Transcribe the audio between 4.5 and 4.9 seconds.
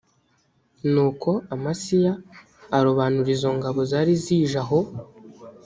aho